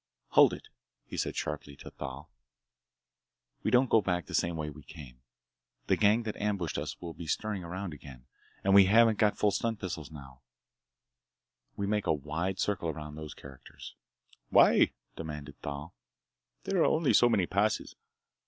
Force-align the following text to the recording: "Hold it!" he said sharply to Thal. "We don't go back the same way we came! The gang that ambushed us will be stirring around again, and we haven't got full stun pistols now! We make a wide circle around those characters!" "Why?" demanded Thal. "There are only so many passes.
"Hold 0.29 0.51
it!" 0.51 0.67
he 1.05 1.15
said 1.15 1.35
sharply 1.35 1.75
to 1.75 1.91
Thal. 1.91 2.31
"We 3.61 3.69
don't 3.69 3.87
go 3.91 4.01
back 4.01 4.25
the 4.25 4.33
same 4.33 4.55
way 4.55 4.71
we 4.71 4.81
came! 4.81 5.21
The 5.85 5.95
gang 5.95 6.23
that 6.23 6.35
ambushed 6.37 6.79
us 6.79 6.99
will 6.99 7.13
be 7.13 7.27
stirring 7.27 7.63
around 7.63 7.93
again, 7.93 8.25
and 8.63 8.73
we 8.73 8.85
haven't 8.85 9.19
got 9.19 9.37
full 9.37 9.51
stun 9.51 9.75
pistols 9.77 10.09
now! 10.09 10.41
We 11.75 11.85
make 11.85 12.07
a 12.07 12.13
wide 12.13 12.57
circle 12.57 12.89
around 12.89 13.13
those 13.13 13.35
characters!" 13.35 13.93
"Why?" 14.49 14.93
demanded 15.15 15.59
Thal. 15.61 15.93
"There 16.63 16.81
are 16.81 16.85
only 16.85 17.13
so 17.13 17.29
many 17.29 17.45
passes. 17.45 17.95